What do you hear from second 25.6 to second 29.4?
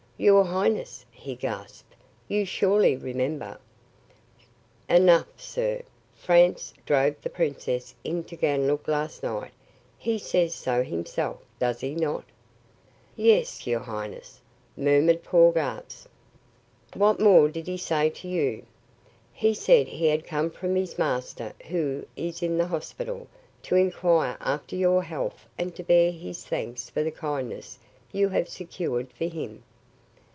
to bear his thanks for the kindnesses you have secured for